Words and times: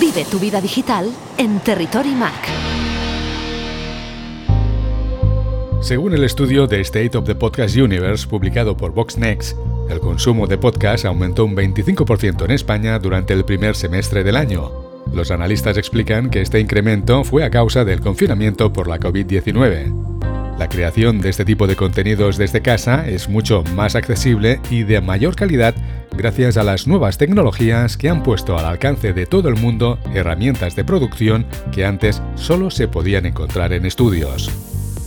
Vive 0.00 0.24
tu 0.24 0.38
vida 0.38 0.60
digital 0.60 1.10
en 1.38 1.58
Territory 1.60 2.14
Mac. 2.14 2.32
Según 5.80 6.14
el 6.14 6.22
estudio 6.24 6.66
de 6.66 6.80
State 6.80 7.18
of 7.18 7.24
the 7.24 7.34
Podcast 7.34 7.76
Universe 7.76 8.26
publicado 8.26 8.76
por 8.76 8.92
VoxNext, 8.92 9.56
el 9.90 9.98
consumo 9.98 10.46
de 10.46 10.56
podcast 10.56 11.04
aumentó 11.04 11.44
un 11.44 11.56
25% 11.56 12.44
en 12.44 12.52
España 12.52 12.98
durante 13.00 13.32
el 13.32 13.44
primer 13.44 13.74
semestre 13.74 14.22
del 14.22 14.36
año. 14.36 14.70
Los 15.12 15.30
analistas 15.30 15.76
explican 15.76 16.30
que 16.30 16.40
este 16.40 16.60
incremento 16.60 17.24
fue 17.24 17.44
a 17.44 17.50
causa 17.50 17.84
del 17.84 18.00
confinamiento 18.00 18.72
por 18.72 18.86
la 18.86 19.00
COVID-19. 19.00 20.58
La 20.58 20.68
creación 20.68 21.20
de 21.20 21.30
este 21.30 21.44
tipo 21.44 21.66
de 21.66 21.74
contenidos 21.74 22.38
desde 22.38 22.62
casa 22.62 23.08
es 23.08 23.28
mucho 23.28 23.64
más 23.74 23.96
accesible 23.96 24.60
y 24.70 24.84
de 24.84 25.00
mayor 25.00 25.34
calidad 25.34 25.74
gracias 26.16 26.56
a 26.56 26.62
las 26.62 26.86
nuevas 26.86 27.18
tecnologías 27.18 27.96
que 27.96 28.08
han 28.08 28.22
puesto 28.22 28.58
al 28.58 28.66
alcance 28.66 29.12
de 29.12 29.26
todo 29.26 29.48
el 29.48 29.56
mundo 29.56 29.98
herramientas 30.14 30.76
de 30.76 30.84
producción 30.84 31.46
que 31.72 31.84
antes 31.84 32.22
solo 32.34 32.70
se 32.70 32.88
podían 32.88 33.26
encontrar 33.26 33.72
en 33.72 33.86
estudios. 33.86 34.50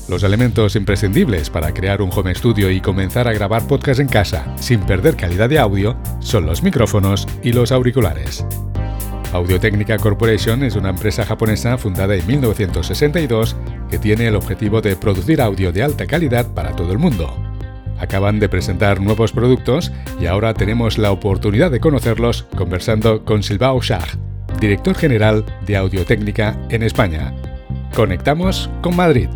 Los 0.07 0.23
elementos 0.23 0.75
imprescindibles 0.75 1.49
para 1.49 1.73
crear 1.73 2.01
un 2.01 2.11
home 2.13 2.35
studio 2.35 2.69
y 2.69 2.79
comenzar 2.79 3.27
a 3.27 3.33
grabar 3.33 3.67
podcast 3.67 3.99
en 3.99 4.07
casa 4.07 4.55
sin 4.59 4.81
perder 4.81 5.15
calidad 5.15 5.49
de 5.49 5.59
audio 5.59 5.97
son 6.19 6.45
los 6.45 6.61
micrófonos 6.61 7.27
y 7.43 7.53
los 7.53 7.71
auriculares. 7.71 8.45
Audio 9.33 9.59
Technica 9.59 9.97
Corporation 9.97 10.63
es 10.63 10.75
una 10.75 10.89
empresa 10.89 11.25
japonesa 11.25 11.77
fundada 11.77 12.15
en 12.15 12.25
1962 12.25 13.55
que 13.89 13.97
tiene 13.97 14.27
el 14.27 14.35
objetivo 14.35 14.81
de 14.81 14.95
producir 14.95 15.41
audio 15.41 15.71
de 15.71 15.83
alta 15.83 16.05
calidad 16.05 16.53
para 16.53 16.75
todo 16.75 16.91
el 16.91 16.99
mundo. 16.99 17.44
Acaban 17.99 18.39
de 18.39 18.49
presentar 18.49 18.99
nuevos 18.99 19.31
productos 19.31 19.91
y 20.19 20.25
ahora 20.25 20.53
tenemos 20.53 20.97
la 20.97 21.11
oportunidad 21.11 21.71
de 21.71 21.79
conocerlos 21.79 22.43
conversando 22.55 23.23
con 23.23 23.43
Silvao 23.43 23.81
Shah, 23.81 24.05
director 24.59 24.95
general 24.95 25.45
de 25.65 25.77
Audiotécnica 25.77 26.57
en 26.69 26.83
España. 26.83 27.33
Conectamos 27.95 28.69
con 28.81 28.95
Madrid. 28.95 29.29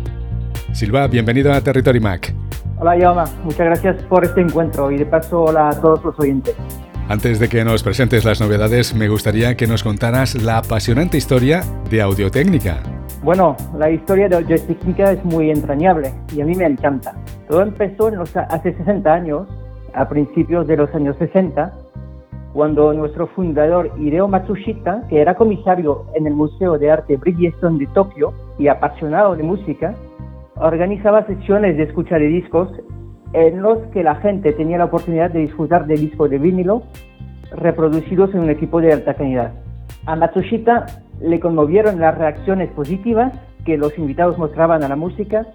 Silva, 0.72 1.06
bienvenido 1.06 1.52
a 1.52 1.60
Territory 1.60 2.00
Mac. 2.00 2.34
Hola, 2.78 2.98
Yoma. 2.98 3.24
Muchas 3.44 3.66
gracias 3.66 4.02
por 4.04 4.24
este 4.24 4.40
encuentro 4.40 4.90
y 4.90 4.98
de 4.98 5.06
paso 5.06 5.42
hola 5.42 5.70
a 5.70 5.80
todos 5.80 6.02
los 6.04 6.18
oyentes. 6.18 6.54
Antes 7.08 7.40
de 7.40 7.48
que 7.48 7.64
nos 7.64 7.82
presentes 7.82 8.24
las 8.24 8.40
novedades, 8.40 8.94
me 8.94 9.08
gustaría 9.08 9.56
que 9.56 9.66
nos 9.66 9.82
contaras 9.82 10.40
la 10.40 10.58
apasionante 10.58 11.18
historia 11.18 11.62
de 11.90 12.02
Audiotécnica. 12.02 12.99
Bueno, 13.22 13.54
la 13.76 13.90
historia 13.90 14.30
de 14.30 14.36
Audiotécnica 14.36 15.12
es 15.12 15.22
muy 15.26 15.50
entrañable 15.50 16.10
y 16.34 16.40
a 16.40 16.46
mí 16.46 16.54
me 16.54 16.64
encanta. 16.64 17.14
Todo 17.48 17.60
empezó 17.60 18.10
hace 18.48 18.72
60 18.72 19.12
años, 19.12 19.46
a 19.92 20.08
principios 20.08 20.66
de 20.66 20.78
los 20.78 20.94
años 20.94 21.16
60, 21.18 21.70
cuando 22.54 22.94
nuestro 22.94 23.26
fundador 23.26 23.90
Hideo 23.98 24.26
Matsushita, 24.26 25.06
que 25.10 25.20
era 25.20 25.34
comisario 25.34 26.06
en 26.14 26.26
el 26.26 26.34
Museo 26.34 26.78
de 26.78 26.90
Arte 26.90 27.18
Bridgestone 27.18 27.78
de 27.78 27.88
Tokio 27.88 28.32
y 28.58 28.68
apasionado 28.68 29.36
de 29.36 29.42
música, 29.42 29.94
organizaba 30.56 31.26
sesiones 31.26 31.76
de 31.76 31.82
escucha 31.82 32.16
de 32.16 32.26
discos 32.26 32.70
en 33.34 33.60
los 33.60 33.78
que 33.92 34.02
la 34.02 34.14
gente 34.16 34.54
tenía 34.54 34.78
la 34.78 34.86
oportunidad 34.86 35.30
de 35.30 35.40
disfrutar 35.40 35.86
de 35.86 35.96
discos 35.96 36.30
de 36.30 36.38
vinilo 36.38 36.84
reproducidos 37.52 38.32
en 38.32 38.40
un 38.40 38.50
equipo 38.50 38.80
de 38.80 38.94
alta 38.94 39.12
calidad. 39.12 39.52
A 40.06 40.16
Matsushita 40.16 40.86
le 41.20 41.40
conmovieron 41.40 42.00
las 42.00 42.16
reacciones 42.16 42.70
positivas 42.72 43.32
que 43.64 43.76
los 43.76 43.96
invitados 43.98 44.38
mostraban 44.38 44.82
a 44.82 44.88
la 44.88 44.96
música, 44.96 45.46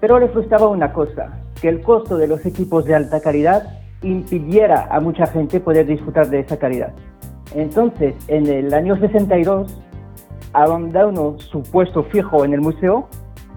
pero 0.00 0.18
le 0.18 0.28
frustraba 0.28 0.68
una 0.68 0.92
cosa, 0.92 1.40
que 1.60 1.68
el 1.68 1.82
costo 1.82 2.16
de 2.16 2.28
los 2.28 2.44
equipos 2.46 2.84
de 2.84 2.94
alta 2.94 3.20
calidad 3.20 3.80
impidiera 4.02 4.88
a 4.90 5.00
mucha 5.00 5.26
gente 5.26 5.60
poder 5.60 5.86
disfrutar 5.86 6.28
de 6.28 6.40
esa 6.40 6.58
calidad. 6.58 6.92
Entonces, 7.54 8.14
en 8.28 8.46
el 8.46 8.72
año 8.72 8.96
62, 8.98 9.80
abandonó 10.52 11.38
su 11.38 11.62
puesto 11.62 12.04
fijo 12.04 12.44
en 12.44 12.54
el 12.54 12.60
museo 12.60 13.08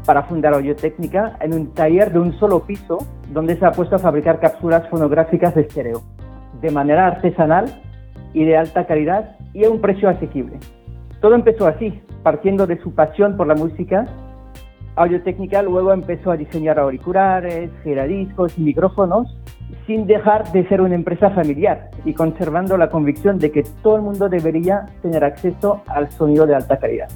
para 0.06 0.24
fundar 0.24 0.54
Audiotécnica 0.54 1.38
en 1.40 1.54
un 1.54 1.74
taller 1.74 2.12
de 2.12 2.20
un 2.20 2.38
solo 2.40 2.62
piso 2.62 2.98
donde 3.32 3.56
se 3.58 3.66
ha 3.66 3.72
puesto 3.72 3.96
a 3.96 4.00
fabricar 4.00 4.40
cápsulas 4.40 4.88
fonográficas 4.90 5.56
de 5.56 5.62
estéreo, 5.62 6.02
de 6.62 6.72
manera 6.72 7.08
artesanal 7.08 7.66
y 8.34 8.44
de 8.44 8.58
alta 8.58 8.86
calidad 8.86 9.38
y 9.54 9.64
a 9.64 9.70
un 9.70 9.80
precio 9.80 10.10
asequible. 10.10 10.58
Todo 11.24 11.36
empezó 11.36 11.68
así, 11.68 12.02
partiendo 12.22 12.68
de 12.68 12.78
su 12.82 12.94
pasión 12.94 13.38
por 13.38 13.48
la 13.48 13.56
música. 13.56 14.06
Audiotécnica 14.98 15.62
luego 15.62 15.94
empezó 15.94 16.32
a 16.32 16.36
diseñar 16.36 16.78
auriculares, 16.78 17.72
giradiscos 17.82 18.58
y 18.58 18.62
micrófonos 18.62 19.34
sin 19.88 20.06
dejar 20.06 20.52
de 20.52 20.68
ser 20.68 20.82
una 20.82 20.96
empresa 20.96 21.30
familiar 21.30 21.92
y 22.04 22.14
conservando 22.14 22.78
la 22.78 22.90
convicción 22.90 23.40
de 23.40 23.54
que 23.54 23.64
todo 23.82 23.96
el 23.96 24.02
mundo 24.02 24.28
debería 24.28 24.86
tener 25.02 25.24
acceso 25.24 25.82
al 25.88 26.12
sonido 26.12 26.46
de 26.46 26.56
alta 26.56 26.78
calidad. 26.78 27.08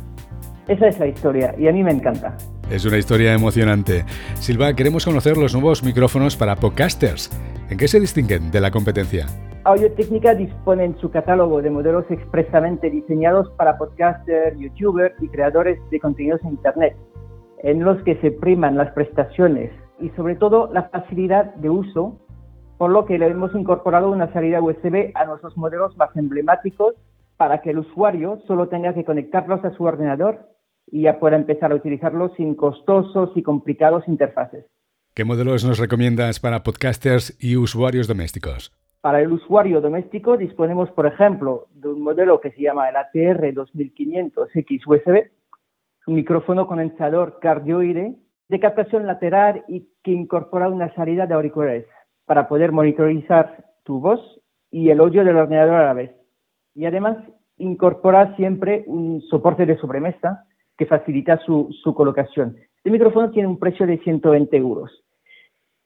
Esa 0.70 0.88
es 0.88 1.00
la 1.00 1.08
historia 1.08 1.54
y 1.58 1.68
a 1.68 1.74
mí 1.74 1.84
me 1.84 1.92
encanta. 1.92 2.38
Es 2.70 2.86
una 2.86 2.98
historia 2.98 3.34
emocionante. 3.34 4.04
Silva, 4.36 4.74
queremos 4.74 5.06
conocer 5.06 5.38
los 5.38 5.54
nuevos 5.54 5.84
micrófonos 5.84 6.36
para 6.36 6.58
podcasters. 6.58 7.32
¿En 7.70 7.78
qué 7.78 7.88
se 7.88 7.98
distinguen 7.98 8.52
de 8.52 8.60
la 8.60 8.72
competencia? 8.72 9.26
Audio 9.64 9.90
Técnica 9.94 10.36
dispone 10.36 10.84
en 10.84 10.98
su 11.00 11.10
catálogo 11.10 11.62
de 11.62 11.70
modelos 11.70 12.04
expresamente 12.10 12.90
diseñados 12.90 13.50
para 13.52 13.78
podcasters, 13.78 14.60
youtubers 14.60 15.16
y 15.22 15.30
creadores 15.30 15.80
de 15.92 16.00
contenidos 16.02 16.42
en 16.44 16.50
Internet, 16.50 16.98
en 17.64 17.86
los 17.86 18.04
que 18.04 18.18
se 18.18 18.32
priman 18.32 18.76
las 18.76 18.92
prestaciones 18.92 19.72
y 20.02 20.10
sobre 20.10 20.36
todo 20.36 20.70
la 20.74 20.90
facilidad 20.90 21.56
de 21.56 21.70
uso, 21.70 22.20
por 22.78 22.92
lo 22.92 23.06
que 23.06 23.18
le 23.18 23.28
hemos 23.28 23.56
incorporado 23.56 24.12
una 24.12 24.32
salida 24.34 24.62
USB 24.62 25.12
a 25.16 25.24
nuestros 25.24 25.56
modelos 25.56 25.96
más 25.96 26.10
emblemáticos 26.18 26.96
para 27.38 27.62
que 27.62 27.70
el 27.70 27.80
usuario 27.80 28.42
solo 28.46 28.68
tenga 28.68 28.94
que 28.94 29.06
conectarlos 29.06 29.64
a 29.64 29.72
su 29.72 29.86
ordenador 29.86 30.57
y 30.92 31.04
ya 31.04 31.20
pueda 31.20 31.36
empezar 31.36 31.72
a 31.72 31.76
utilizarlo 31.76 32.34
sin 32.36 32.56
costosos 32.56 33.32
y 33.36 33.44
complicados 33.44 34.08
interfaces. 34.08 34.66
¿Qué 35.14 35.26
modelos 35.26 35.66
nos 35.66 35.80
recomiendas 35.80 36.40
para 36.40 36.64
podcasters 36.64 37.38
y 37.44 37.58
usuarios 37.58 38.08
domésticos? 38.08 38.72
Para 39.02 39.22
el 39.22 39.32
usuario 39.32 39.82
doméstico 39.82 40.38
disponemos, 40.38 40.90
por 40.92 41.06
ejemplo, 41.06 41.68
de 41.74 41.90
un 41.90 42.02
modelo 42.02 42.40
que 42.42 42.52
se 42.52 42.62
llama 42.62 42.90
el 42.90 42.96
ATR 42.96 43.54
2500X 43.54 44.82
USB, 44.86 45.32
un 46.08 46.16
micrófono 46.16 46.68
condensador 46.68 47.40
cardioide 47.40 48.16
de 48.50 48.60
captación 48.60 49.08
lateral 49.08 49.64
y 49.68 49.88
que 50.04 50.12
incorpora 50.12 50.70
una 50.70 50.94
salida 50.94 51.26
de 51.26 51.34
auriculares 51.34 51.86
para 52.26 52.48
poder 52.48 52.72
monitorizar 52.72 53.66
tu 53.84 54.00
voz 54.00 54.20
y 54.72 54.90
el 54.90 55.00
audio 55.00 55.24
del 55.24 55.38
ordenador 55.38 55.76
a 55.76 55.86
la 55.86 55.94
vez. 55.94 56.12
Y 56.76 56.86
además 56.86 57.18
incorpora 57.58 58.36
siempre 58.36 58.84
un 58.88 59.22
soporte 59.30 59.66
de 59.66 59.78
sobremesa 59.78 60.44
que 60.78 60.86
facilita 60.86 61.40
su, 61.40 61.70
colocación. 61.96 62.58
Este 62.78 62.92
micrófono 62.92 63.32
tiene 63.32 63.48
un 63.48 63.60
precio 63.60 63.88
de 63.88 63.98
120 63.98 64.56
euros. 64.58 64.92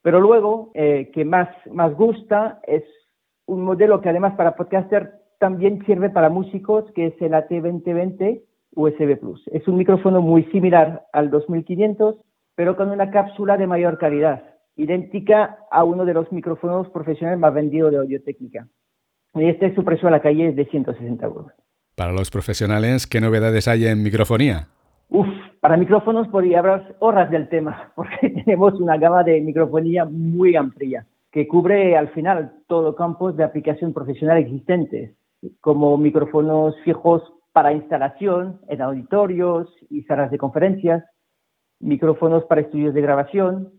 Pero 0.02 0.19
luego, 0.19 0.72
eh, 0.74 1.12
que 1.13 1.25
más, 1.25 1.50
más 1.72 1.94
gusta, 1.96 2.59
es 2.68 2.84
un 3.46 3.63
modelo 3.63 4.01
que 4.01 4.09
además 4.09 4.35
para 4.35 4.56
podcaster 4.56 5.13
también 5.40 5.84
sirve 5.85 6.09
para 6.09 6.30
músicos, 6.30 6.91
que 6.94 7.07
es 7.07 7.22
el 7.22 7.34
AT2020 7.34 8.41
USB 8.75 9.19
Plus. 9.19 9.41
Es 9.47 9.68
un 9.68 9.78
micrófono 9.78 10.22
muy 10.22 10.44
similar 10.46 11.06
al 11.13 11.30
2500, 11.30 12.18
pero 12.56 12.75
con 12.75 12.90
una 12.90 13.12
cápsula 13.12 13.57
de 13.57 13.68
mayor 13.68 13.97
calidad, 13.97 14.44
idéntica 14.75 15.57
a 15.72 15.84
uno 15.84 16.06
de 16.06 16.13
los 16.13 16.31
micrófonos 16.31 16.90
profesionales 16.90 17.40
más 17.40 17.53
vendidos 17.53 17.91
de 17.91 17.97
audio 17.97 18.24
técnica. 18.24 18.68
Y 19.34 19.46
este 19.46 19.74
su 19.75 19.84
precio 19.84 20.07
a 20.07 20.12
la 20.12 20.22
calle 20.22 20.50
es 20.50 20.56
de 20.56 20.66
160 20.66 21.25
euros. 21.25 21.51
Para 21.96 22.12
los 22.12 22.31
profesionales, 22.31 23.07
¿qué 23.07 23.22
novedades 23.22 23.68
hay 23.68 23.85
en 23.85 24.03
microfonía? 24.03 24.68
Uf, 25.13 25.27
para 25.59 25.75
micrófonos 25.75 26.29
podría 26.29 26.59
hablar 26.59 26.95
horas 26.99 27.29
del 27.29 27.49
tema, 27.49 27.91
porque 27.95 28.29
tenemos 28.29 28.79
una 28.79 28.95
gama 28.95 29.25
de 29.25 29.41
microfonía 29.41 30.05
muy 30.05 30.55
amplia, 30.55 31.05
que 31.29 31.49
cubre 31.49 31.97
al 31.97 32.07
final 32.11 32.53
todo 32.67 32.95
campos 32.95 33.35
de 33.35 33.44
aplicación 33.44 33.91
profesional 33.91 34.38
existentes, 34.38 35.13
como 35.59 35.97
micrófonos 35.97 36.79
fijos 36.85 37.21
para 37.51 37.73
instalación 37.73 38.62
en 38.69 38.81
auditorios 38.81 39.68
y 39.89 40.03
salas 40.03 40.31
de 40.31 40.38
conferencias, 40.38 41.03
micrófonos 41.81 42.45
para 42.45 42.62
estudios 42.62 42.94
de 42.94 43.01
grabación, 43.01 43.69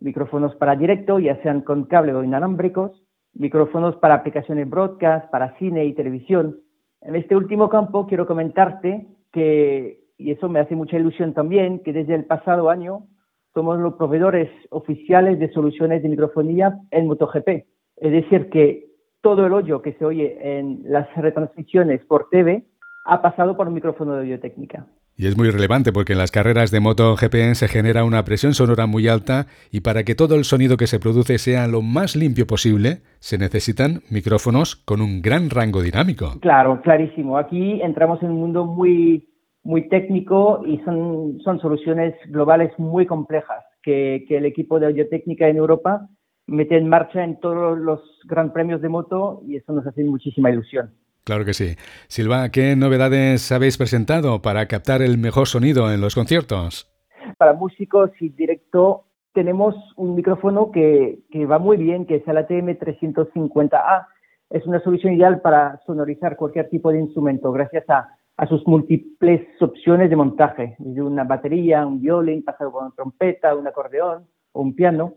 micrófonos 0.00 0.56
para 0.56 0.74
directo, 0.74 1.20
ya 1.20 1.40
sean 1.42 1.60
con 1.60 1.84
cable 1.84 2.12
o 2.12 2.24
inalámbricos, 2.24 3.04
micrófonos 3.34 3.94
para 3.98 4.14
aplicaciones 4.14 4.68
broadcast, 4.68 5.30
para 5.30 5.56
cine 5.58 5.84
y 5.84 5.94
televisión. 5.94 6.58
En 7.02 7.14
este 7.14 7.36
último 7.36 7.68
campo 7.68 8.08
quiero 8.08 8.26
comentarte 8.26 9.06
que 9.30 10.01
y 10.22 10.30
eso 10.30 10.48
me 10.48 10.60
hace 10.60 10.74
mucha 10.74 10.96
ilusión 10.96 11.34
también, 11.34 11.80
que 11.80 11.92
desde 11.92 12.14
el 12.14 12.24
pasado 12.24 12.70
año 12.70 13.06
somos 13.54 13.78
los 13.78 13.94
proveedores 13.94 14.50
oficiales 14.70 15.38
de 15.38 15.52
soluciones 15.52 16.02
de 16.02 16.08
microfonía 16.08 16.78
en 16.90 17.06
MotoGP. 17.06 17.48
Es 17.96 18.12
decir, 18.12 18.48
que 18.50 18.86
todo 19.20 19.46
el 19.46 19.52
hoyo 19.52 19.82
que 19.82 19.92
se 19.94 20.04
oye 20.04 20.58
en 20.58 20.82
las 20.84 21.06
retransmisiones 21.16 22.04
por 22.06 22.28
TV 22.30 22.64
ha 23.04 23.20
pasado 23.20 23.56
por 23.56 23.68
un 23.68 23.74
micrófono 23.74 24.14
de 24.14 24.20
audiotécnica. 24.20 24.86
Y 25.14 25.26
es 25.26 25.36
muy 25.36 25.50
relevante 25.50 25.92
porque 25.92 26.14
en 26.14 26.18
las 26.18 26.30
carreras 26.30 26.70
de 26.70 26.80
moto 26.80 27.14
GP 27.16 27.54
se 27.54 27.68
genera 27.68 28.04
una 28.04 28.24
presión 28.24 28.54
sonora 28.54 28.86
muy 28.86 29.08
alta 29.08 29.46
y 29.70 29.80
para 29.80 30.04
que 30.04 30.14
todo 30.14 30.36
el 30.36 30.44
sonido 30.44 30.76
que 30.76 30.86
se 30.86 30.98
produce 30.98 31.38
sea 31.38 31.68
lo 31.68 31.82
más 31.82 32.16
limpio 32.16 32.46
posible, 32.46 33.02
se 33.20 33.36
necesitan 33.36 34.00
micrófonos 34.10 34.74
con 34.74 35.02
un 35.02 35.20
gran 35.20 35.50
rango 35.50 35.82
dinámico. 35.82 36.38
Claro, 36.40 36.80
clarísimo. 36.80 37.36
Aquí 37.36 37.82
entramos 37.82 38.22
en 38.22 38.30
un 38.30 38.40
mundo 38.40 38.64
muy, 38.64 39.28
muy 39.64 39.88
técnico 39.88 40.62
y 40.66 40.78
son, 40.78 41.38
son 41.44 41.60
soluciones 41.60 42.14
globales 42.26 42.72
muy 42.78 43.06
complejas 43.06 43.64
que, 43.82 44.24
que 44.28 44.38
el 44.38 44.44
equipo 44.44 44.80
de 44.80 44.86
audiotécnica 44.86 45.48
en 45.48 45.56
Europa 45.56 46.08
mete 46.46 46.76
en 46.76 46.88
marcha 46.88 47.22
en 47.22 47.38
todos 47.40 47.78
los 47.78 48.00
gran 48.24 48.52
premios 48.52 48.82
de 48.82 48.88
moto 48.88 49.42
y 49.46 49.56
eso 49.56 49.72
nos 49.72 49.86
hace 49.86 50.04
muchísima 50.04 50.50
ilusión. 50.50 50.92
Claro 51.24 51.44
que 51.44 51.54
sí. 51.54 51.76
Silva, 52.08 52.48
¿qué 52.48 52.74
novedades 52.74 53.52
habéis 53.52 53.78
presentado 53.78 54.42
para 54.42 54.66
captar 54.66 55.02
el 55.02 55.18
mejor 55.18 55.46
sonido 55.46 55.92
en 55.92 56.00
los 56.00 56.16
conciertos? 56.16 56.90
Para 57.38 57.52
músicos 57.52 58.10
y 58.20 58.30
directo 58.30 59.04
tenemos 59.32 59.76
un 59.96 60.16
micrófono 60.16 60.72
que, 60.72 61.20
que 61.30 61.46
va 61.46 61.58
muy 61.58 61.76
bien, 61.76 62.06
que 62.06 62.16
es 62.16 62.26
el 62.26 62.36
ATM350A. 62.36 64.06
Es 64.50 64.66
una 64.66 64.80
solución 64.80 65.14
ideal 65.14 65.40
para 65.40 65.80
sonorizar 65.86 66.36
cualquier 66.36 66.68
tipo 66.68 66.90
de 66.90 66.98
instrumento 66.98 67.52
gracias 67.52 67.88
a, 67.88 68.08
a 68.36 68.46
sus 68.46 68.66
múltiples 68.66 69.46
opciones 69.60 70.10
de 70.10 70.16
montaje, 70.16 70.76
desde 70.78 71.02
una 71.02 71.24
batería, 71.24 71.86
un 71.86 72.00
violín, 72.00 72.42
pasado 72.42 72.72
con 72.72 72.86
una 72.86 72.94
trompeta, 72.94 73.54
un 73.54 73.66
acordeón 73.66 74.26
o 74.52 74.62
un 74.62 74.74
piano. 74.74 75.14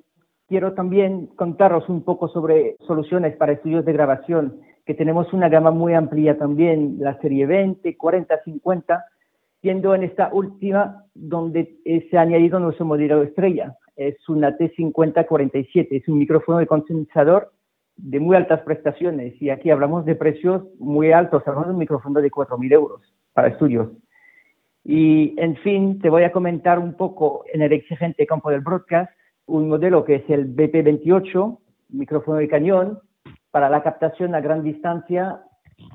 Quiero 0.47 0.73
también 0.73 1.27
contaros 1.35 1.89
un 1.89 2.03
poco 2.03 2.27
sobre 2.27 2.75
soluciones 2.85 3.35
para 3.37 3.53
estudios 3.53 3.85
de 3.85 3.93
grabación 3.93 4.59
que 4.85 4.93
tenemos 4.93 5.33
una 5.33 5.49
gama 5.49 5.71
muy 5.71 5.93
amplia 5.93 6.37
también, 6.37 6.97
la 6.99 7.19
serie 7.19 7.47
20, 7.47 7.97
40, 7.97 8.43
50, 8.43 9.05
siendo 9.61 9.95
en 9.95 10.03
esta 10.03 10.29
última 10.31 11.03
donde 11.15 11.79
eh, 11.85 12.07
se 12.09 12.17
ha 12.17 12.21
añadido 12.21 12.59
nuestro 12.59 12.85
modelo 12.85 13.23
estrella. 13.23 13.75
Es 13.95 14.17
una 14.29 14.55
T5047, 14.57 15.87
es 15.89 16.07
un 16.07 16.19
micrófono 16.19 16.59
de 16.59 16.67
condensador 16.67 17.51
de 17.97 18.19
muy 18.19 18.35
altas 18.35 18.61
prestaciones 18.61 19.41
y 19.41 19.49
aquí 19.49 19.69
hablamos 19.69 20.05
de 20.05 20.15
precios 20.15 20.63
muy 20.79 21.11
altos, 21.11 21.43
hablamos 21.45 21.67
de 21.67 21.73
un 21.73 21.79
micrófono 21.79 22.21
de 22.21 22.29
4.000 22.29 22.73
euros 22.73 23.01
para 23.33 23.47
estudios. 23.47 23.89
Y 24.83 25.33
en 25.39 25.55
fin, 25.57 25.99
te 25.99 26.09
voy 26.09 26.23
a 26.23 26.31
comentar 26.31 26.77
un 26.77 26.93
poco 26.93 27.43
en 27.51 27.61
el 27.61 27.73
exigente 27.73 28.27
campo 28.27 28.51
del 28.51 28.61
broadcast, 28.61 29.11
un 29.47 29.67
modelo 29.67 30.05
que 30.05 30.15
es 30.15 30.29
el 30.29 30.55
BP28, 30.55 31.57
micrófono 31.89 32.37
de 32.37 32.47
cañón, 32.47 32.99
para 33.49 33.69
la 33.69 33.81
captación 33.81 34.35
a 34.35 34.41
gran 34.41 34.63
distancia 34.63 35.41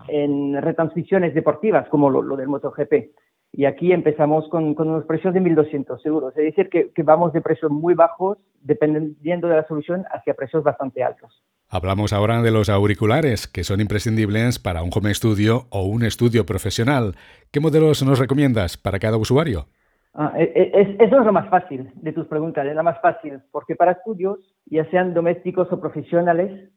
en 0.08 0.60
retransmisiones 0.60 1.34
deportivas 1.34 1.88
como 1.88 2.10
lo, 2.10 2.36
del 2.36 2.48
MotoGP. 2.48 3.12
Y 3.52 3.64
aquí 3.64 3.92
empezamos 3.92 4.48
con, 4.48 4.74
unos 4.78 5.04
precios 5.04 5.34
de 5.34 5.40
1.200 5.40 6.04
euros. 6.06 6.36
Es 6.36 6.44
decir, 6.44 6.68
que, 6.68 6.90
que 6.90 7.02
vamos 7.02 7.32
de 7.32 7.40
precios 7.40 7.70
muy 7.70 7.94
bajos, 7.94 8.38
dependiendo 8.60 9.48
de 9.48 9.56
la 9.56 9.66
solución, 9.66 10.04
hacia 10.10 10.34
precios 10.34 10.62
bastante 10.62 11.02
altos. 11.02 11.44
Hablamos 11.72 12.12
ahora 12.12 12.42
de 12.42 12.50
los 12.50 12.68
auriculares, 12.68 13.46
que 13.46 13.62
son 13.62 13.80
imprescindibles 13.80 14.58
para 14.58 14.82
un 14.82 14.90
home 14.92 15.14
studio 15.14 15.68
o 15.70 15.86
un 15.86 16.02
estudio 16.02 16.44
profesional. 16.44 17.14
¿Qué 17.52 17.60
modelos 17.60 18.04
nos 18.04 18.18
recomiendas 18.18 18.76
para 18.76 18.98
cada 18.98 19.18
usuario? 19.18 19.66
Ah, 20.12 20.34
e, 20.36 20.50
e, 20.52 20.96
eso 20.98 21.20
es 21.20 21.24
lo 21.24 21.32
más 21.32 21.48
fácil 21.48 21.88
de 21.94 22.12
tus 22.12 22.26
preguntas, 22.26 22.66
es 22.66 22.74
la 22.74 22.82
más 22.82 23.00
fácil, 23.00 23.38
porque 23.52 23.76
para 23.76 23.92
estudios, 23.92 24.40
ya 24.66 24.84
sean 24.90 25.14
domésticos 25.14 25.70
o 25.70 25.80
profesionales, 25.80 26.72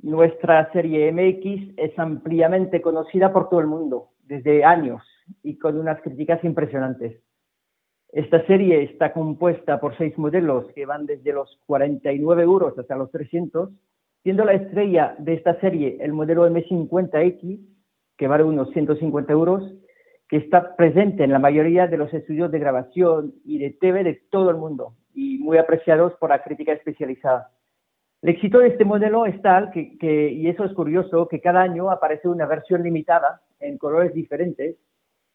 nuestra 0.00 0.70
serie 0.70 1.10
MX 1.10 1.74
es 1.76 1.98
ampliamente 1.98 2.80
conocida 2.80 3.32
por 3.32 3.48
todo 3.48 3.58
el 3.58 3.66
mundo 3.66 4.10
desde 4.22 4.64
años 4.64 5.02
y 5.42 5.58
con 5.58 5.76
unas 5.76 6.00
críticas 6.02 6.44
impresionantes. 6.44 7.20
Esta 8.12 8.46
serie 8.46 8.84
está 8.84 9.12
compuesta 9.12 9.80
por 9.80 9.98
seis 9.98 10.16
modelos 10.16 10.66
que 10.72 10.86
van 10.86 11.06
desde 11.06 11.32
los 11.32 11.58
49 11.66 12.44
euros 12.44 12.78
hasta 12.78 12.94
los 12.94 13.10
300, 13.10 13.70
siendo 14.22 14.44
la 14.44 14.54
estrella 14.54 15.14
de 15.18 15.34
esta 15.34 15.58
serie 15.60 15.98
el 16.00 16.12
modelo 16.12 16.48
M50X, 16.48 17.60
que 18.16 18.28
vale 18.28 18.44
unos 18.44 18.70
150 18.70 19.32
euros, 19.32 19.74
que 20.28 20.36
está 20.36 20.76
presente 20.76 21.24
en 21.24 21.32
la 21.32 21.38
mayoría 21.38 21.86
de 21.88 21.96
los 21.96 22.12
estudios 22.14 22.50
de 22.52 22.58
grabación 22.58 23.34
y 23.44 23.58
de 23.58 23.70
TV 23.70 24.04
de 24.04 24.22
todo 24.30 24.50
el 24.50 24.56
mundo 24.56 24.94
y 25.12 25.38
muy 25.38 25.58
apreciados 25.58 26.14
por 26.14 26.30
la 26.30 26.42
crítica 26.42 26.72
especializada. 26.72 27.50
El 28.22 28.30
éxito 28.30 28.58
de 28.58 28.68
este 28.68 28.84
modelo 28.84 29.24
es 29.24 29.40
tal 29.42 29.70
que, 29.70 30.30
y 30.30 30.46
eso 30.48 30.64
es 30.64 30.72
curioso, 30.74 31.26
que 31.26 31.40
cada 31.40 31.62
año 31.62 31.90
aparece 31.90 32.28
una 32.28 32.46
versión 32.46 32.82
limitada 32.82 33.40
en 33.58 33.78
colores 33.78 34.12
diferentes 34.12 34.76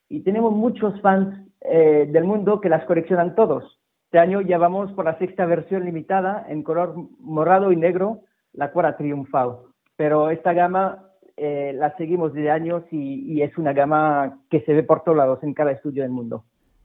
y 0.07 0.21
tenemos 0.21 0.53
muchos 0.53 1.01
fans 1.01 1.45
eh, 1.61 2.07
del 2.09 2.23
mundo 2.23 2.61
que 2.61 2.69
las 2.69 2.85
coleccionan 2.85 3.33
todos. 3.33 3.79
Este 4.05 4.19
año 4.19 4.41
ya 4.41 4.59
vamos 4.59 4.93
por 4.93 5.05
la 5.05 5.17
sexta 5.17 5.45
versión 5.45 5.83
limitada 5.83 6.45
en 6.47 6.61
color 6.61 6.95
morado 7.19 7.71
y 7.71 7.75
negro, 7.75 8.21
la 8.55 8.71
cual 8.71 8.87
ha 8.87 8.97
triunfado. 8.97 9.69
Pero 9.95 10.29
esta 10.29 10.53
gama 10.53 11.09
eh, 11.37 11.73
la 11.75 11.95
seguimos 11.97 12.33
desde 12.33 12.51
años 12.51 12.83
y, 12.91 13.33
y 13.33 13.41
es 13.41 13.57
una 13.57 13.73
gama 13.73 14.39
que 14.49 14.61
se 14.61 14.73
ve 14.73 14.83
por 14.83 15.03
todos 15.03 15.17
lados 15.17 15.43
en 15.43 15.53
cada 15.53 15.71
estudio 15.71 16.03
del 16.03 16.11
mundo. 16.11 16.43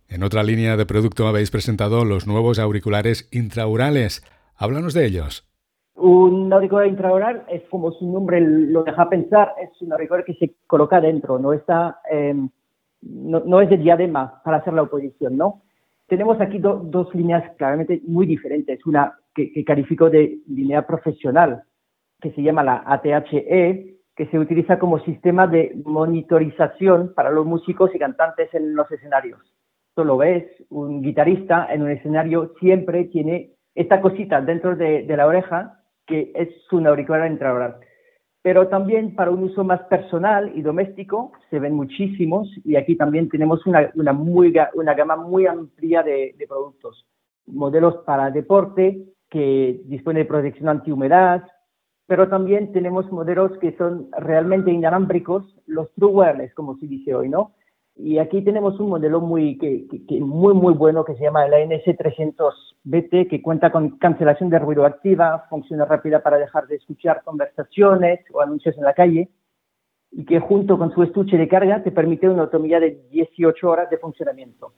En 0.09 0.25
otra 0.25 0.43
línea 0.43 0.77
de 0.77 0.87
producto 0.87 1.29
habéis 1.29 1.53
presentado 1.53 2.05
los 2.05 2.27
nuevos 2.27 2.59
auriculares 2.59 3.29
intraurales. 3.31 4.25
Háblanos 4.57 4.93
de 4.93 5.07
ellos. 5.07 5.49
Un 5.95 6.53
auricular 6.53 6.87
intraoral 6.87 7.45
es 7.49 7.63
como 7.69 7.93
su 7.93 8.11
nombre 8.11 8.41
lo 8.41 8.83
deja 8.83 9.09
pensar, 9.09 9.53
es 9.63 9.71
un 9.83 9.93
auricular 9.93 10.25
que 10.25 10.35
se 10.35 10.55
coloca 10.67 11.01
dentro, 11.01 11.39
no 11.39 11.53
está, 11.53 12.01
em, 12.11 12.49
no, 13.03 13.61
es 13.61 13.69
de 13.69 13.77
diadema 13.77 14.43
para 14.43 14.57
hacer 14.57 14.73
la 14.73 14.83
oposición, 14.83 15.37
¿no? 15.37 15.63
Tenemos 16.09 16.41
aquí 16.41 16.59
dos 16.59 17.15
líneas 17.15 17.45
claramente 17.57 18.01
muy 18.07 18.27
diferentes, 18.27 18.85
una 18.87 19.15
que, 19.35 19.53
que 19.53 19.65
califico 19.65 20.11
de 20.11 20.39
línea 20.49 20.87
profesional, 20.87 21.63
que 22.21 22.33
se 22.33 22.43
llama 22.43 22.63
la 22.63 22.83
ATHE, 22.87 23.97
que 24.17 24.27
se 24.27 24.39
utiliza 24.39 24.79
como 24.79 24.99
sistema 25.01 25.47
de 25.47 25.73
monitorización 25.85 27.15
para 27.15 27.31
los 27.31 27.47
músicos 27.47 27.95
y 27.95 27.99
cantantes 27.99 28.53
en 28.55 28.75
los 28.75 28.91
escenarios. 28.91 29.41
Tú 29.95 30.05
lo 30.05 30.17
ves, 30.17 30.45
un 30.69 31.03
guitarrista 31.03 31.67
en 31.71 31.83
un 31.83 31.91
escenario 31.91 32.53
siempre 32.61 33.05
tiene 33.05 33.53
esta 33.75 34.01
cosita 34.01 34.41
dentro 34.41 34.77
de 34.77 35.05
la 35.17 35.27
oreja 35.27 35.81
que 36.11 36.33
es 36.35 36.49
un 36.73 36.87
auricular 36.87 37.31
intraoral. 37.31 37.77
Pero 38.43 38.69
también 38.69 39.15
para 39.15 39.31
un 39.31 39.45
uso 39.45 39.65
más 39.65 39.81
personal 39.83 40.51
y 40.55 40.63
doméstico 40.63 41.33
se 41.51 41.59
ven 41.59 41.75
muchísimos 41.75 42.51
y 42.65 42.77
aquí 42.77 42.97
también 42.97 43.29
tenemos 43.29 43.65
una, 43.67 43.91
una, 43.95 44.13
muy, 44.13 44.53
una 44.75 44.95
gama 44.95 45.17
muy 45.17 45.47
amplia 45.47 46.03
de, 46.03 46.35
de 46.37 46.47
productos. 46.47 47.07
Modelos 47.47 47.99
para 48.07 48.31
deporte 48.31 49.05
que 49.31 49.81
dispone 49.85 50.21
de 50.21 50.25
protección 50.27 50.69
antihumedad, 50.69 51.45
pero 52.11 52.29
también 52.29 52.73
tenemos 52.73 53.11
modelos 53.13 53.57
que 53.59 53.77
son 53.77 54.09
realmente 54.19 54.73
inalámbricos, 54.73 55.57
los 55.67 55.93
true 55.95 56.11
wireless, 56.11 56.53
como 56.55 56.77
se 56.77 56.89
dice 56.89 57.15
hoy, 57.15 57.29
¿no? 57.29 57.53
Y 57.95 58.19
aquí 58.19 58.43
tenemos 58.43 58.81
un 58.81 58.89
modelo 58.89 59.21
muy, 59.21 59.59
que, 59.59 59.87
muy, 60.21 60.55
muy 60.55 60.75
bueno 60.75 61.05
que 61.05 61.15
se 61.15 61.23
llama 61.23 61.47
el 61.47 61.53
ANS300BT, 61.53 63.29
que 63.29 63.43
cuenta 63.43 63.71
con 63.71 63.99
cancelación 63.99 64.51
de 64.51 64.59
ruido 64.59 64.87
activa, 64.87 65.47
función 65.51 65.87
rápida 65.87 66.21
para 66.21 66.39
dejar 66.39 66.67
de 66.67 66.77
escuchar 66.77 67.23
conversaciones 67.25 68.21
o 68.33 68.41
anuncios 68.41 68.77
en 68.77 68.85
la 68.85 68.95
calle, 68.95 69.29
y 70.11 70.25
que 70.25 70.41
junto 70.41 70.79
con 70.79 70.93
su 70.93 71.03
estuche 71.05 71.37
de 71.37 71.47
carga 71.47 71.83
te 71.85 71.93
permite 71.93 72.29
una 72.29 72.43
autonomía 72.43 72.81
de 72.81 73.03
18 73.11 73.69
horas 73.69 73.91
de 73.91 73.99
funcionamiento. 73.99 74.73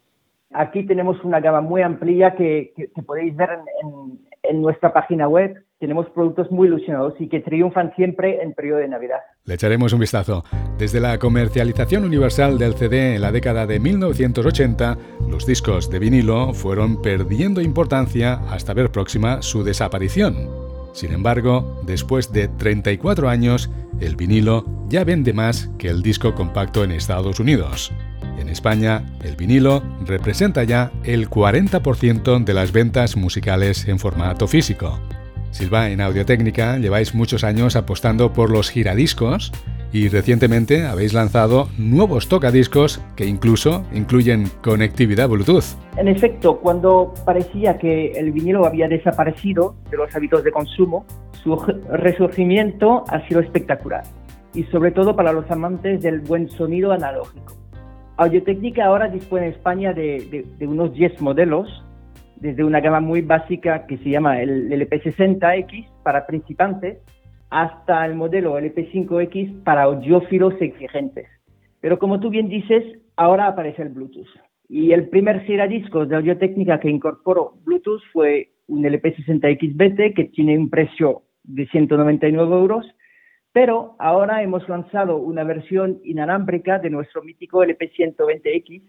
Aquí 0.51 0.85
tenemos 0.85 1.23
una 1.25 1.41
gama 1.41 1.63
muy 1.63 1.81
amplia 1.81 2.35
que, 2.35 2.75
podéis 3.07 3.35
ver 3.37 3.51
en, 3.53 3.89
en 3.89 4.19
nuestra 4.55 4.93
página 4.93 5.29
web 5.29 5.65
tenemos 5.79 6.09
productos 6.11 6.51
muy 6.51 6.69
ilusionados 6.69 7.15
y 7.19 7.29
que 7.29 7.41
triunfan 7.41 7.93
siempre 7.97 8.43
en 8.43 8.55
periodo 8.55 8.79
de 8.79 8.89
Navidad. 8.89 9.19
Le 9.45 9.55
echaremos 9.55 9.93
un 9.93 10.01
vistazo. 10.01 10.45
Desde 10.79 11.01
la 11.01 11.19
comercialización 11.19 12.05
universal 12.05 12.59
del 12.59 12.75
CD 12.75 13.17
en 13.17 13.23
la 13.23 13.33
década 13.33 13.67
de 13.67 13.81
1980, 13.81 14.97
los 15.29 15.47
discos 15.47 15.91
de 15.91 15.99
vinilo 15.99 16.55
fueron 16.55 17.03
perdiendo 17.03 17.61
importancia 17.61 18.35
hasta 18.49 18.75
ver 18.75 18.93
próxima 18.93 19.43
su 19.43 19.65
desaparición. 19.65 20.49
Sin 20.93 21.13
embargo, 21.13 21.81
después 21.85 22.33
de 22.33 22.49
34 22.49 23.29
años, 23.29 23.71
el 24.01 24.15
vinilo 24.17 24.65
ya 24.89 25.05
vende 25.05 25.33
más 25.33 25.69
que 25.79 25.89
el 25.89 26.03
disco 26.03 26.35
compacto 26.35 26.85
en 26.85 26.93
Estados 26.93 27.41
Unidos. 27.41 27.93
En 28.39 28.49
España, 28.49 29.05
el 29.23 29.37
vinilo 29.37 29.83
representa 30.07 30.65
ya 30.65 30.91
el 31.05 31.29
40% 31.29 32.45
de 32.45 32.55
las 32.55 32.73
ventas 32.73 33.17
musicales 33.17 33.87
en 33.89 33.99
formato 33.99 34.47
físico. 34.47 34.99
Silva, 35.51 35.91
en 35.91 36.01
Audiotécnica 36.01 36.79
lleváis 36.79 37.15
muchos 37.15 37.45
años 37.45 37.77
apostando 37.77 38.33
por 38.33 38.51
los 38.51 38.71
giradiscos 38.71 39.53
y 39.93 40.09
recientemente 40.09 40.87
habéis 40.87 41.13
lanzado 41.13 41.69
nuevos 41.77 42.29
tocadiscos 42.29 43.03
que 43.17 43.27
incluso 43.27 43.85
incluyen 43.93 44.49
conectividad 44.63 45.29
Bluetooth. 45.29 45.77
En 45.99 46.09
efecto, 46.09 46.59
cuando 46.59 47.13
parecía 47.27 47.77
que 47.77 48.13
el 48.13 48.33
vinilo 48.33 48.65
había 48.65 48.89
desaparecido 48.89 49.77
de 49.91 49.99
los 49.99 50.15
hábitos 50.17 50.43
de 50.43 50.51
consumo, 50.51 51.05
su 51.45 51.57
resurgimiento 51.91 53.05
ha 53.09 53.27
sido 53.29 53.41
espectacular 53.41 54.05
y 54.55 54.65
sobre 54.65 54.91
todo 54.91 55.15
para 55.15 55.33
los 55.33 55.51
amantes 55.51 56.01
del 56.03 56.21
buen 56.21 56.49
sonido 56.49 56.93
analógico. 56.93 57.62
Audiotecnica 58.17 58.85
ahora 58.85 59.09
dispone 59.09 59.47
en 59.47 59.53
España 59.53 59.95
de, 59.95 60.45
unos 60.61 60.93
10 60.93 61.21
modelos, 61.23 61.69
desde 62.37 62.63
una 62.65 62.81
gama 62.81 63.01
muy 63.01 63.23
básica 63.23 63.87
que 63.87 63.97
se 63.99 64.11
llama 64.11 64.43
el 64.43 64.71
LP60X 64.71 65.89
para 66.03 66.27
principiantes 66.27 66.99
hasta 67.51 68.05
el 68.07 68.15
modelo 68.15 68.59
LP5X 68.59 69.63
para 69.63 69.85
audiófilos 69.85 70.55
exigentes. 70.61 71.27
Pero 71.81 71.99
como 71.99 72.21
tú 72.21 72.31
bien 72.31 72.49
dices, 72.49 72.85
ahora 73.17 73.47
aparece 73.47 73.83
el 73.83 73.91
Bluetooth. 73.91 74.29
Y 74.69 74.93
el 74.93 75.09
primer 75.09 75.43
giradiscos 75.45 76.09
de 76.09 76.17
audiotecnica 76.17 76.81
que 76.81 76.91
incorporó 76.91 77.55
Bluetooth 77.65 78.01
fue 78.13 78.53
un 78.69 78.83
LP60XBT 78.85 80.15
que 80.15 80.25
tiene 80.33 80.59
un 80.59 80.71
precio 80.71 81.23
de 81.45 81.67
199 81.67 82.55
euros, 82.55 82.87
pero 83.53 83.97
ahora 83.99 84.43
hemos 84.43 84.67
lanzado 84.69 85.19
una 85.19 85.45
versión 85.45 86.01
inalámbrica 86.05 86.79
de 86.79 86.91
nuestro 86.91 87.23
mítico 87.23 87.63
LP120X, 87.65 88.83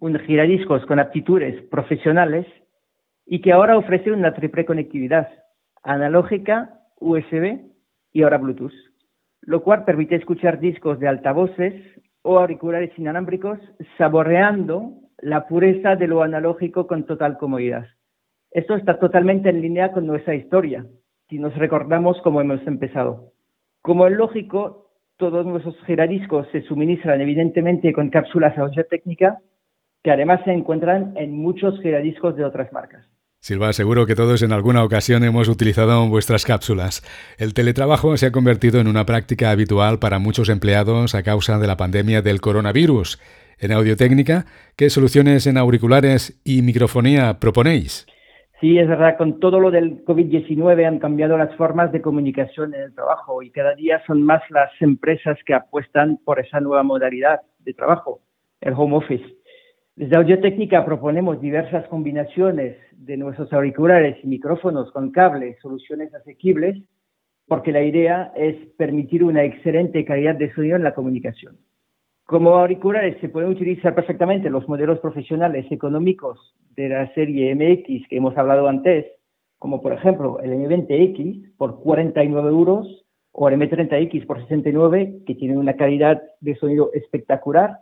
un 0.00 0.18
giradiscos 0.20 0.86
con 0.86 0.98
aptitudes 0.98 1.62
profesionales 1.70 2.46
y 3.26 3.40
que 3.40 3.52
ahora 3.52 3.76
ofrece 3.76 4.10
una 4.10 4.32
triple 4.34 4.64
conectividad 4.64 5.28
analógica, 5.82 6.80
USB 6.96 7.60
y 8.12 8.22
ahora 8.22 8.38
Bluetooth, 8.38 8.72
lo 9.42 9.62
cual 9.62 9.84
permite 9.84 10.14
escuchar 10.14 10.58
discos 10.58 10.98
de 10.98 11.08
altavoces 11.08 11.74
o 12.22 12.38
auriculares 12.38 12.96
inalámbricos 12.98 13.58
saboreando 13.98 14.94
la 15.18 15.46
pureza 15.46 15.96
de 15.96 16.06
lo 16.06 16.22
analógico 16.22 16.86
con 16.86 17.04
total 17.04 17.36
comodidad. 17.36 17.86
Esto 18.50 18.76
está 18.76 18.98
totalmente 18.98 19.50
en 19.50 19.60
línea 19.60 19.92
con 19.92 20.06
nuestra 20.06 20.34
historia, 20.34 20.86
si 21.28 21.38
nos 21.38 21.54
recordamos 21.56 22.20
cómo 22.22 22.40
hemos 22.40 22.66
empezado. 22.66 23.32
Como 23.82 24.06
es 24.06 24.16
lógico, 24.16 24.90
todos 25.16 25.44
nuestros 25.46 25.76
giradiscos 25.86 26.46
se 26.52 26.62
suministran 26.62 27.20
evidentemente 27.20 27.92
con 27.92 28.10
cápsulas 28.10 28.54
técnica 28.88 29.38
que 30.02 30.10
además 30.12 30.40
se 30.44 30.52
encuentran 30.52 31.14
en 31.16 31.36
muchos 31.36 31.80
giradiscos 31.82 32.36
de 32.36 32.44
otras 32.44 32.72
marcas. 32.72 33.04
Silva, 33.40 33.72
seguro 33.72 34.06
que 34.06 34.16
todos 34.16 34.42
en 34.42 34.52
alguna 34.52 34.82
ocasión 34.82 35.22
hemos 35.22 35.48
utilizado 35.48 36.06
vuestras 36.08 36.44
cápsulas. 36.44 37.02
El 37.38 37.54
teletrabajo 37.54 38.16
se 38.16 38.26
ha 38.26 38.32
convertido 38.32 38.80
en 38.80 38.88
una 38.88 39.06
práctica 39.06 39.50
habitual 39.50 40.00
para 40.00 40.18
muchos 40.18 40.48
empleados 40.48 41.14
a 41.14 41.22
causa 41.22 41.58
de 41.58 41.68
la 41.68 41.76
pandemia 41.76 42.20
del 42.20 42.40
coronavirus. 42.40 43.20
En 43.60 43.72
Audiotécnica, 43.72 44.46
¿qué 44.76 44.90
soluciones 44.90 45.46
en 45.46 45.56
auriculares 45.56 46.40
y 46.44 46.62
microfonía 46.62 47.38
proponéis? 47.38 48.06
Sí, 48.60 48.76
es 48.76 48.88
verdad, 48.88 49.16
con 49.16 49.38
todo 49.38 49.60
lo 49.60 49.70
del 49.70 50.04
COVID-19 50.04 50.84
han 50.84 50.98
cambiado 50.98 51.38
las 51.38 51.54
formas 51.54 51.92
de 51.92 52.02
comunicación 52.02 52.74
en 52.74 52.80
el 52.80 52.94
trabajo 52.94 53.40
y 53.40 53.50
cada 53.50 53.76
día 53.76 54.02
son 54.04 54.22
más 54.22 54.42
las 54.50 54.70
empresas 54.80 55.38
que 55.46 55.54
apuestan 55.54 56.18
por 56.24 56.40
esa 56.40 56.58
nueva 56.58 56.82
modalidad 56.82 57.40
de 57.60 57.72
trabajo, 57.72 58.20
el 58.60 58.74
home 58.76 58.96
office. 58.96 59.24
Desde 59.94 60.16
Audiotécnica 60.16 60.84
proponemos 60.84 61.40
diversas 61.40 61.86
combinaciones 61.86 62.76
de 62.92 63.16
nuestros 63.16 63.52
auriculares 63.52 64.16
y 64.24 64.26
micrófonos 64.26 64.90
con 64.90 65.12
cable, 65.12 65.56
soluciones 65.62 66.12
asequibles, 66.12 66.82
porque 67.46 67.70
la 67.70 67.82
idea 67.82 68.32
es 68.34 68.56
permitir 68.76 69.22
una 69.22 69.44
excelente 69.44 70.04
calidad 70.04 70.34
de 70.34 70.52
sonido 70.52 70.74
en 70.74 70.82
la 70.82 70.94
comunicación. 70.94 71.58
Como 72.28 72.56
auriculares 72.56 73.16
se 73.22 73.30
pueden 73.30 73.48
utilizar 73.48 73.94
perfectamente 73.94 74.50
los 74.50 74.68
modelos 74.68 74.98
profesionales 74.98 75.64
económicos 75.72 76.38
de 76.76 76.90
la 76.90 77.10
serie 77.14 77.54
MX 77.54 78.06
que 78.06 78.18
hemos 78.18 78.36
hablado 78.36 78.68
antes, 78.68 79.06
como 79.58 79.80
por 79.80 79.94
ejemplo 79.94 80.38
el 80.40 80.52
M20X 80.52 81.54
por 81.56 81.80
49 81.80 82.50
euros 82.50 83.06
o 83.32 83.48
el 83.48 83.58
M30X 83.58 84.26
por 84.26 84.42
69, 84.42 85.20
que 85.26 85.36
tienen 85.36 85.56
una 85.56 85.72
calidad 85.72 86.20
de 86.42 86.54
sonido 86.56 86.90
espectacular, 86.92 87.78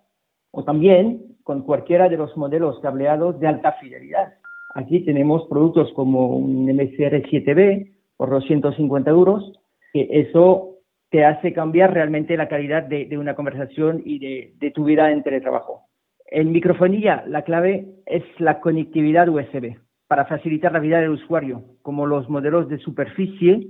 o 0.53 0.63
también 0.63 1.25
con 1.43 1.63
cualquiera 1.63 2.09
de 2.09 2.17
los 2.17 2.37
modelos 2.37 2.79
cableados 2.79 3.41
de 3.41 3.49
alta 3.49 3.73
fidelidad. 3.81 4.35
Aquí 4.77 5.01
tenemos 5.01 5.45
productos 5.49 5.93
como 5.95 6.37
un 6.37 6.69
MCR7B 6.69 7.91
por 8.17 8.31
250 8.31 9.11
euros, 9.11 9.59
que 9.93 10.07
eso 10.09 10.76
te 11.11 11.25
hace 11.25 11.53
cambiar 11.53 11.95
realmente 11.95 12.37
la 12.37 12.49
calidad 12.49 12.83
de, 12.83 13.17
una 13.17 13.35
conversación 13.35 14.03
y 14.05 14.19
de, 14.19 14.71
tu 14.73 14.85
vida 14.85 15.11
en 15.11 15.23
teletrabajo. 15.23 15.89
En 16.27 16.51
microfonía, 16.51 17.25
la 17.27 17.43
clave 17.43 17.87
es 18.07 18.25
la 18.39 18.61
conectividad 18.61 19.29
USB 19.29 19.77
para 20.09 20.27
facilitar 20.27 20.73
la 20.73 20.81
vida 20.81 21.01
del 21.01 21.11
usuario, 21.11 21.63
como 21.83 22.07
los 22.07 22.29
modelos 22.29 22.69
de 22.69 22.79
superficie 22.79 23.69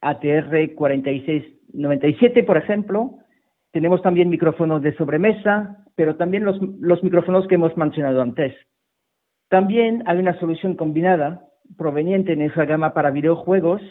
ATR 0.00 0.74
4697, 0.74 2.44
por 2.44 2.56
ejemplo. 2.56 3.18
Tenemos 3.72 4.02
también 4.02 4.30
micrófonos 4.30 4.82
de 4.82 4.94
sobremesa, 4.96 5.84
pero 5.96 6.16
también 6.16 6.44
los, 6.44 6.60
los 6.80 7.02
micrófonos 7.02 7.46
que 7.48 7.56
hemos 7.56 7.76
mencionado 7.76 8.22
antes. 8.22 8.54
También 9.48 10.02
hay 10.06 10.18
una 10.18 10.38
solución 10.38 10.76
combinada 10.76 11.42
proveniente 11.76 12.32
en 12.32 12.42
esa 12.42 12.64
gama 12.64 12.94
para 12.94 13.10
videojuegos 13.10 13.82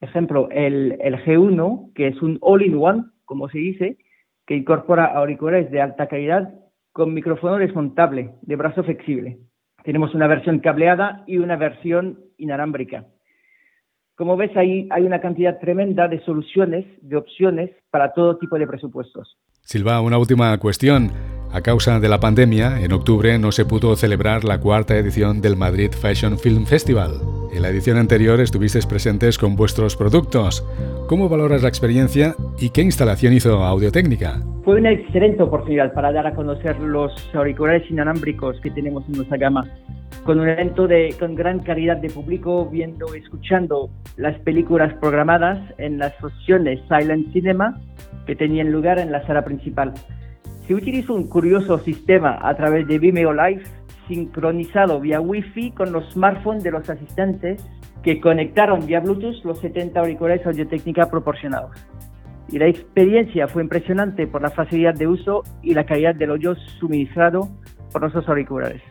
ejemplo, 0.00 0.48
el, 0.50 0.96
el 1.00 1.16
G1, 1.24 1.92
que 1.94 2.08
es 2.08 2.22
un 2.22 2.38
all-in-one, 2.40 3.04
como 3.24 3.48
se 3.48 3.58
dice, 3.58 3.98
que 4.46 4.56
incorpora 4.56 5.06
auriculares 5.06 5.70
de 5.70 5.80
alta 5.80 6.06
calidad 6.06 6.54
con 6.92 7.14
micrófono 7.14 7.58
desmontable 7.58 8.30
de 8.42 8.56
brazo 8.56 8.82
flexible. 8.82 9.38
Tenemos 9.84 10.14
una 10.14 10.26
versión 10.26 10.58
cableada 10.58 11.22
y 11.26 11.38
una 11.38 11.56
versión 11.56 12.18
inalámbrica. 12.38 13.06
Como 14.16 14.36
ves, 14.36 14.50
ahí 14.56 14.88
hay 14.90 15.04
una 15.04 15.20
cantidad 15.20 15.60
tremenda 15.60 16.08
de 16.08 16.20
soluciones, 16.24 16.84
de 17.02 17.16
opciones 17.16 17.70
para 17.90 18.12
todo 18.12 18.36
tipo 18.36 18.58
de 18.58 18.66
presupuestos. 18.66 19.38
Silva, 19.60 20.00
una 20.00 20.18
última 20.18 20.58
cuestión. 20.58 21.12
A 21.52 21.60
causa 21.60 22.00
de 22.00 22.08
la 22.08 22.18
pandemia, 22.18 22.80
en 22.82 22.92
octubre 22.92 23.38
no 23.38 23.52
se 23.52 23.64
pudo 23.64 23.94
celebrar 23.94 24.44
la 24.44 24.60
cuarta 24.60 24.96
edición 24.96 25.40
del 25.40 25.56
Madrid 25.56 25.92
Fashion 25.92 26.36
Film 26.36 26.66
Festival. 26.66 27.37
En 27.52 27.62
la 27.62 27.70
edición 27.70 27.96
anterior 27.96 28.40
estuvisteis 28.40 28.84
presentes 28.84 29.38
con 29.38 29.56
vuestros 29.56 29.96
productos. 29.96 30.66
¿Cómo 31.06 31.28
valoras 31.28 31.62
la 31.62 31.68
experiencia 31.68 32.34
y 32.58 32.70
qué 32.70 32.82
instalación 32.82 33.32
hizo 33.32 33.64
Audiotécnica? 33.64 34.40
Fue 34.64 34.76
una 34.76 34.92
excelente 34.92 35.42
oportunidad 35.42 35.94
para 35.94 36.12
dar 36.12 36.26
a 36.26 36.34
conocer 36.34 36.78
los 36.78 37.12
auriculares 37.34 37.90
inalámbricos 37.90 38.60
que 38.60 38.70
tenemos 38.70 39.04
en 39.08 39.12
nuestra 39.14 39.38
gama, 39.38 39.66
con 40.24 40.40
un 40.40 40.48
evento 40.48 40.86
de, 40.86 41.14
con 41.18 41.34
gran 41.34 41.60
calidad 41.60 41.96
de 41.96 42.10
público 42.10 42.66
viendo 42.66 43.14
y 43.16 43.20
escuchando 43.20 43.88
las 44.16 44.38
películas 44.40 44.92
programadas 45.00 45.58
en 45.78 45.98
las 45.98 46.14
funciones 46.16 46.80
Silent 46.88 47.32
Cinema 47.32 47.80
que 48.26 48.36
tenían 48.36 48.70
lugar 48.70 48.98
en 48.98 49.10
la 49.10 49.26
sala 49.26 49.42
principal. 49.42 49.94
Se 50.66 50.74
utilizó 50.74 51.14
un 51.14 51.28
curioso 51.28 51.78
sistema 51.78 52.38
a 52.42 52.54
través 52.54 52.86
de 52.86 52.98
Vimeo 52.98 53.32
Live 53.32 53.62
sincronizado 54.08 55.00
vía 55.00 55.20
Wi-Fi 55.20 55.72
con 55.72 55.92
los 55.92 56.10
smartphones 56.12 56.64
de 56.64 56.70
los 56.70 56.88
asistentes 56.88 57.64
que 58.02 58.20
conectaron 58.20 58.86
vía 58.86 59.00
Bluetooth 59.00 59.44
los 59.44 59.60
70 59.60 60.00
auriculares 60.00 60.46
audio-técnica 60.46 61.10
proporcionados. 61.10 61.70
Y 62.50 62.58
la 62.58 62.66
experiencia 62.66 63.46
fue 63.46 63.62
impresionante 63.62 64.26
por 64.26 64.42
la 64.42 64.50
facilidad 64.50 64.94
de 64.94 65.06
uso 65.06 65.42
y 65.62 65.74
la 65.74 65.84
calidad 65.84 66.14
del 66.14 66.30
audio 66.30 66.54
suministrado 66.80 67.48
por 67.92 68.00
nuestros 68.00 68.28
auriculares. 68.28 68.82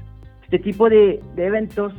Este 0.44 0.60
tipo 0.60 0.90
de, 0.90 1.20
de 1.36 1.46
eventos 1.46 1.94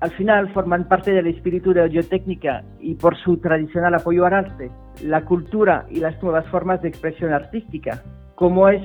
al 0.00 0.10
final 0.12 0.52
forman 0.52 0.88
parte 0.88 1.12
del 1.12 1.26
espíritu 1.26 1.72
de 1.72 1.82
audiotécnica 1.82 2.64
y 2.80 2.94
por 2.94 3.16
su 3.16 3.38
tradicional 3.38 3.94
apoyo 3.94 4.26
al 4.26 4.34
arte, 4.34 4.70
la 5.02 5.24
cultura 5.24 5.86
y 5.90 6.00
las 6.00 6.22
nuevas 6.22 6.46
formas 6.48 6.82
de 6.82 6.88
expresión 6.88 7.32
artística, 7.32 8.02
como 8.34 8.68
es 8.68 8.82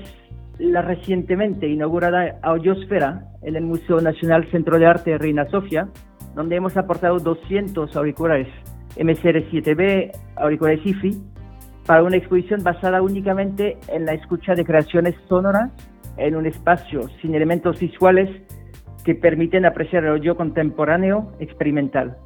la 0.62 0.84
recientemente 0.84 1.68
inaugurada 1.68 2.38
Audiosfera 2.44 3.26
en 3.42 3.56
el 3.56 3.64
Museo 3.64 4.00
Nacional 4.00 4.50
Centro 4.52 4.78
de 4.78 4.86
Arte 4.86 5.18
Reina 5.18 5.50
Sofía, 5.50 5.88
donde 6.36 6.56
hemos 6.56 6.78
aportado 6.78 7.18
200 7.18 7.96
auriculares 7.96 8.48
MCR7B, 8.96 10.12
auriculares 10.36 10.86
IFI, 10.86 11.20
para 11.88 12.04
una 12.04 12.18
exposición 12.18 12.64
basada 12.64 13.02
únicamente 13.02 13.80
en 13.88 14.06
la 14.06 14.14
escucha 14.14 14.54
de 14.54 14.64
creaciones 14.64 15.16
sonoras 15.28 15.72
en 16.18 16.36
un 16.36 16.46
espacio 16.46 17.10
sin 17.22 17.34
elementos 17.34 17.80
visuales 17.80 18.30
que 19.04 19.16
permiten 19.16 19.66
apreciar 19.66 20.04
el 20.04 20.12
audio 20.12 20.36
contemporáneo 20.36 21.32
experimental. 21.40 22.18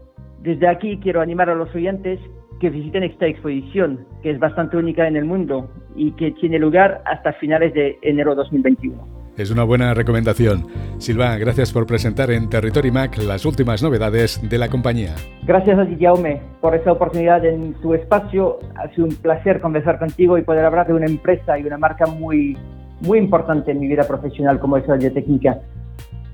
Desde 0.41 0.67
aquí 0.67 0.99
quiero 1.01 1.21
animar 1.21 1.49
a 1.49 1.55
los 1.55 1.73
oyentes 1.73 2.19
que 2.65 2.71
visiten 2.71 3.03
esta 3.03 3.27
exposición, 3.27 4.07
que 4.23 4.31
es 4.31 4.39
bastante 4.39 4.75
única 4.75 5.07
en 5.07 5.15
el 5.15 5.23
mundo 5.23 5.69
y 5.95 6.13
que 6.13 6.31
tiene 6.31 6.57
lugar 6.57 7.03
hasta 7.05 7.33
finales 7.33 7.75
de 7.75 7.99
enero 8.01 8.33
2021. 8.33 9.07
Es 9.37 9.51
una 9.51 9.63
buena 9.63 9.93
recomendación. 9.93 10.65
Silva, 10.97 11.37
gracias 11.37 11.71
por 11.71 11.85
presentar 11.85 12.31
en 12.31 12.49
Territory 12.49 12.89
Mac 12.89 13.19
las 13.19 13.45
últimas 13.45 13.83
novedades 13.83 14.41
de 14.49 14.57
la 14.57 14.67
compañía. 14.67 15.13
Gracias 15.43 15.77
a 15.77 15.85
ti, 15.85 15.95
Jaume, 16.01 16.41
por 16.59 16.73
esta 16.73 16.91
oportunidad 16.91 17.45
en 17.45 17.75
tu 17.75 17.93
espacio. 17.93 18.57
Ha 18.77 18.89
sido 18.95 19.05
un 19.05 19.15
placer 19.15 19.61
conversar 19.61 19.99
contigo 19.99 20.35
y 20.39 20.41
poder 20.41 20.65
hablar 20.65 20.87
de 20.87 20.93
una 20.93 21.05
empresa 21.05 21.59
y 21.59 21.65
una 21.65 21.77
marca 21.77 22.07
muy, 22.07 22.57
muy 23.01 23.19
importante 23.19 23.73
en 23.73 23.79
mi 23.79 23.87
vida 23.87 24.07
profesional 24.07 24.59
como 24.59 24.77
es 24.77 24.89
Audiotecnica. 24.89 25.59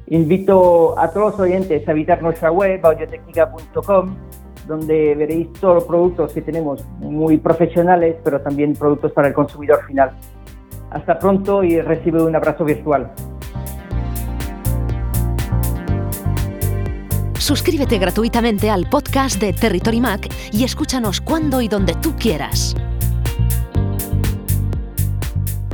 Invito 0.07 0.97
a 0.97 1.11
todos 1.11 1.31
los 1.31 1.39
oyentes 1.41 1.85
a 1.89 1.91
visitar 1.91 2.23
nuestra 2.23 2.53
web, 2.53 2.79
audiotecnica.com, 2.85 4.15
donde 4.67 5.15
veréis 5.15 5.51
todos 5.53 5.75
los 5.75 5.83
productos 5.85 6.33
que 6.33 6.41
tenemos 6.41 6.85
muy 6.99 7.37
profesionales, 7.37 8.15
pero 8.23 8.41
también 8.41 8.73
productos 8.73 9.11
para 9.11 9.29
el 9.29 9.33
consumidor 9.33 9.85
final. 9.85 10.11
Hasta 10.89 11.17
pronto 11.19 11.63
y 11.63 11.79
recibe 11.81 12.21
un 12.21 12.35
abrazo 12.35 12.65
virtual. 12.65 13.11
Suscríbete 17.37 17.97
gratuitamente 17.97 18.69
al 18.69 18.87
podcast 18.87 19.41
de 19.41 19.51
Territory 19.51 19.99
Mac 19.99 20.29
y 20.51 20.63
escúchanos 20.63 21.19
cuando 21.19 21.59
y 21.59 21.67
donde 21.67 21.95
tú 21.95 22.13
quieras. 22.15 22.75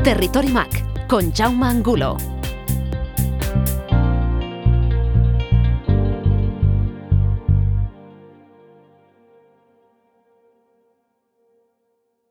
Territory 0.01 0.47
Mac 0.47 1.07
con 1.07 1.33
Jaume 1.33 1.65
Angulo. 1.65 2.36